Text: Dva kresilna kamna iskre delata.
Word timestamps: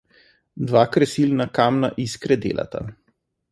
Dva 0.71 0.83
kresilna 0.95 1.47
kamna 1.59 1.93
iskre 2.07 2.41
delata. 2.49 2.85